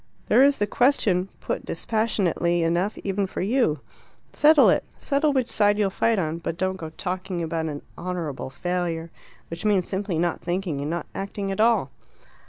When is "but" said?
6.39-6.57